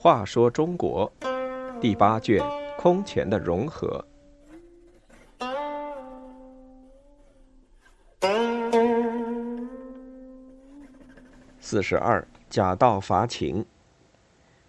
[0.00, 1.10] 话说中国
[1.80, 2.42] 第八卷
[2.78, 4.02] 空前的融合。
[11.60, 13.66] 四十二，假道伐秦。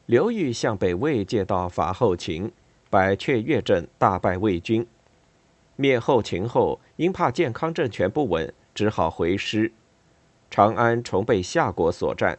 [0.08, 2.52] 刘裕向北魏借道伐后秦，
[2.90, 4.86] 百雀跃阵，大败魏军。
[5.80, 9.72] 灭后秦后，因怕健康政权不稳，只好回师。
[10.52, 12.38] 长安重被夏国所占。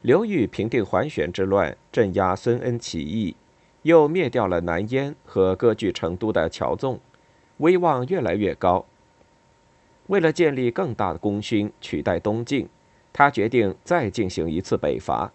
[0.00, 3.36] 刘裕平定桓玄之乱，镇压孙恩起义，
[3.82, 6.98] 又灭掉了南燕和割据成都的乔纵，
[7.58, 8.86] 威望越来越高。
[10.08, 12.68] 为了建立更大的功勋，取代东晋，
[13.12, 15.32] 他决定再进行一次北伐。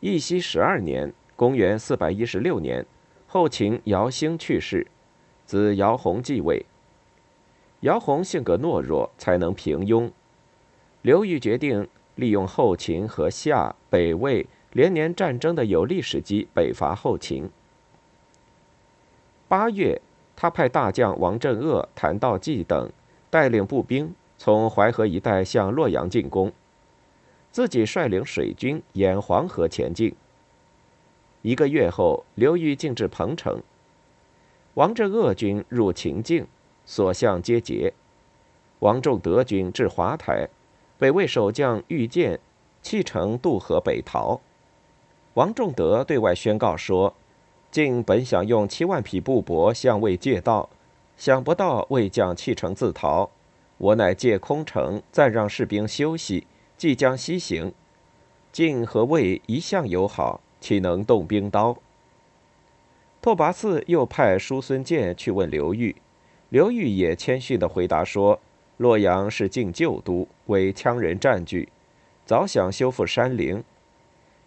[0.00, 2.84] 义熙十二年（公元416年），
[3.34, 4.86] 后秦姚兴去世，
[5.44, 6.64] 子姚泓继位。
[7.80, 10.08] 姚泓性格懦弱，才能平庸。
[11.02, 17.50] 刘裕决定利用后秦和夏、北魏连年战争的有利时机，北伐后秦。
[19.48, 20.00] 八月。
[20.36, 22.90] 他派大将王镇恶、谭道济等
[23.30, 26.52] 带领步兵从淮河一带向洛阳进攻，
[27.50, 30.14] 自己率领水军沿黄河前进。
[31.44, 33.60] 一个月后，刘裕进至彭城，
[34.72, 36.46] 王镇恶军入秦境，
[36.86, 37.92] 所向皆捷。
[38.78, 40.48] 王仲德军至华台，
[40.96, 42.40] 北魏守将玉建
[42.80, 44.40] 弃城渡河北逃。
[45.34, 47.12] 王仲德对外宣告说。
[47.70, 50.70] 晋本想用七万匹布帛向魏借道，
[51.18, 53.28] 想不到魏将弃城自逃，
[53.76, 56.46] 我乃借空城，暂让士兵休息，
[56.78, 57.74] 即将西行。
[58.50, 61.76] 晋和魏一向友好，岂能动兵刀？
[63.20, 65.94] 拓跋嗣又派叔孙建去问刘裕，
[66.48, 68.40] 刘裕也谦逊地回答说
[68.78, 71.68] ：“洛阳是晋旧都，为羌人占据，
[72.24, 73.62] 早想修复山陵，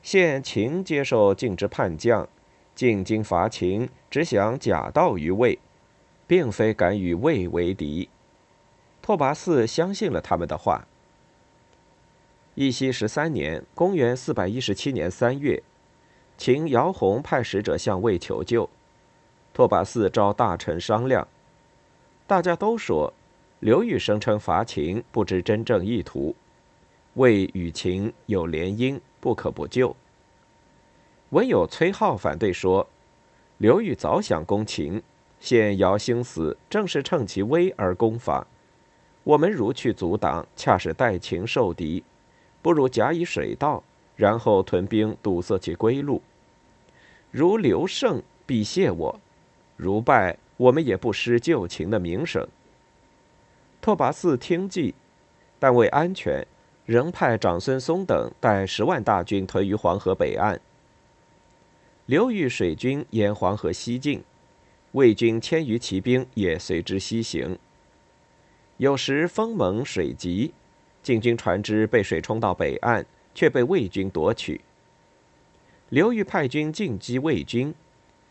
[0.02, 2.28] 现秦接受晋之叛将。”
[2.74, 5.60] 进京伐秦，只想假道于魏，
[6.26, 8.10] 并非敢与魏为敌。
[9.04, 10.88] 拓跋嗣相信了他们的话。
[12.56, 15.62] 义熙十三年（公元417年三月），
[16.38, 18.70] 秦姚泓派使者向魏求救，
[19.54, 21.28] 拓跋嗣召大臣商量，
[22.28, 23.12] 大家都说
[23.60, 26.36] 刘裕声称伐秦，不知真正意图，
[27.16, 29.96] 魏与秦有联姻，不可不救。
[31.32, 32.88] 唯有崔浩反对说
[33.58, 35.02] ：“刘裕早想攻秦，
[35.40, 38.46] 现姚兴死，正是趁其危而攻伐。
[39.24, 42.04] 我们如去阻挡，恰是待秦受敌，
[42.62, 43.84] 不如假以水道，
[44.18, 46.22] 然后屯兵堵塞其归路。
[47.32, 49.18] 如刘胜，必谢我；
[49.78, 52.46] 如败，我们也不失旧情的名声。”
[53.80, 54.94] 拓跋嗣听计，
[55.60, 56.46] 但为安全，
[56.86, 60.60] 仍派长孙松等带十万大军屯于黄河北岸。
[62.06, 64.24] 刘裕水军沿黄河西进，
[64.94, 67.58] 魏军千余骑兵也随之西行。
[68.78, 70.54] 有时风猛水急，
[71.04, 73.06] 晋军船只被水冲到北岸，
[73.38, 74.62] 却被魏军夺取。
[75.90, 77.72] 刘裕派军进击魏军，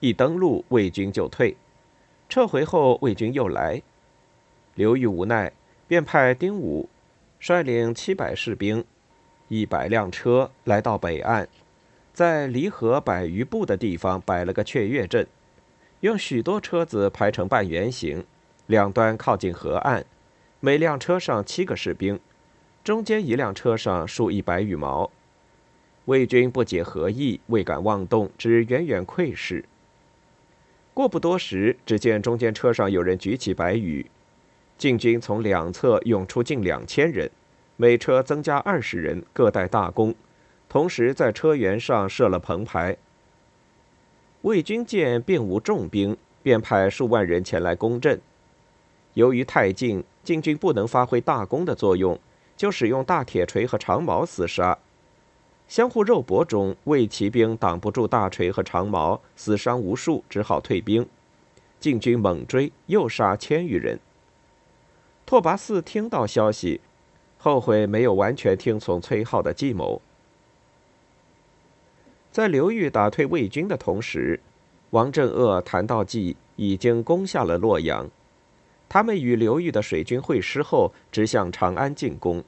[0.01, 1.55] 一登陆，魏军就退；
[2.29, 3.81] 撤回后，魏军又来。
[4.75, 5.53] 刘裕无奈，
[5.87, 6.89] 便派丁武
[7.39, 8.85] 率领七百士兵、
[9.47, 11.49] 一百辆车来到北岸。
[12.13, 15.25] 在离河百余步的地方摆了个雀跃阵，
[16.01, 18.27] 用许多车子排成半圆形，
[18.67, 20.05] 两端靠近河岸，
[20.59, 22.19] 每辆车上七个士兵，
[22.87, 25.11] 中间一辆车上竖一百羽毛。
[26.05, 29.65] 魏军不解何意，未敢妄动，只远远窥视。
[30.95, 34.07] 过不多时，只见中间车上有人举起白羽，
[34.79, 37.29] 晋军从两侧涌出近两千人，
[37.77, 40.15] 每车增加二十人，各带大弓。
[40.69, 42.97] 同时，在车辕上设了棚牌。
[44.43, 48.21] 魏军见并无重兵，便派数万人前来攻阵。
[49.15, 52.17] 由于太近，晋军不能发挥大弓的作用，
[52.57, 54.79] 就使用大铁锤和长矛厮杀。
[55.69, 61.07] 相互肉搏中，魏骑兵挡不住大锤和长矛，死伤无数，只好退兵。
[61.81, 63.99] 晋军猛追，又杀千余人。
[65.27, 66.81] 拓跋嗣听到消息，
[67.39, 70.01] 后悔没有完全听从崔浩的计谋。
[72.31, 74.39] 在刘裕打退魏军的同时，
[74.91, 78.09] 王镇恶、谭道济已经攻下了洛阳。
[78.89, 82.43] 他们与刘裕的水军会师后，直向长安进攻。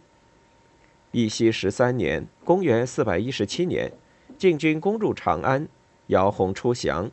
[1.11, 3.93] 义熙十三年（公元417年），
[4.39, 5.67] 晋军攻入长安，
[6.09, 7.11] 姚泓出降，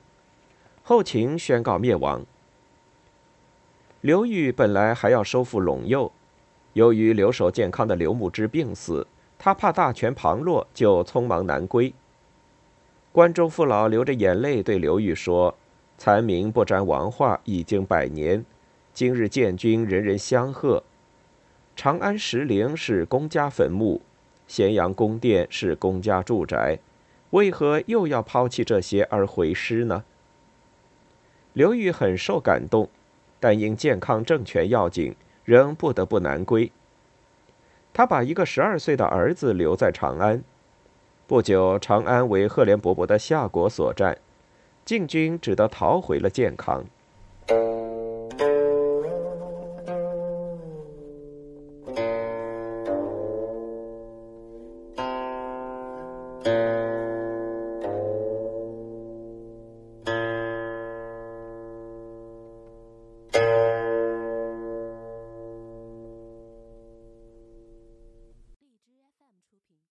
[0.84, 2.26] 后秦宣告灭亡。
[4.02, 6.12] 刘裕本来还要收复陇右，
[6.74, 9.08] 由于留守健康的刘牧之病死，
[9.40, 11.94] 他怕大权旁落，就匆忙南归。
[13.12, 15.56] 关中父老流着眼泪对刘裕说
[15.98, 18.46] ：“残民不沾王化已经百年，
[18.96, 20.82] 今日建军，人人相贺。
[21.76, 24.02] 长安石陵是公家坟墓，
[24.48, 26.80] 咸阳宫殿是公家住宅，
[27.32, 30.06] 为何又要抛弃这些而回师呢？”
[31.52, 32.88] 刘裕很受感动，
[33.38, 35.14] 但因健康政权要紧，
[35.44, 36.72] 仍不得不南归。
[37.92, 40.42] 他把一个十二岁的儿子留在长安。
[41.28, 44.18] 不久，长安为赫连勃勃的夏国所占，
[44.86, 46.86] 晋军只得逃回了建康。